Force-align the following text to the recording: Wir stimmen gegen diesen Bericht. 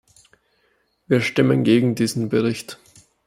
Wir 1.05 1.21
stimmen 1.21 1.63
gegen 1.63 1.93
diesen 1.93 2.27
Bericht. 2.29 2.79